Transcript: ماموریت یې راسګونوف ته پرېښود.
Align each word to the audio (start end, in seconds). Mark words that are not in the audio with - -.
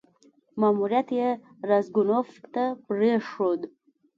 ماموریت 0.59 1.07
یې 1.19 1.29
راسګونوف 1.69 2.29
ته 2.53 2.63
پرېښود. 2.87 3.61